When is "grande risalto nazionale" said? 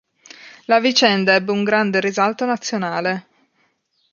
1.63-3.27